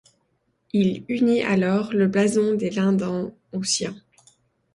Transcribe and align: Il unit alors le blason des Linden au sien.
Il 0.73 1.03
unit 1.09 1.43
alors 1.43 1.93
le 1.93 2.07
blason 2.07 2.55
des 2.55 2.71
Linden 2.71 3.31
au 3.53 3.63
sien. 3.63 3.93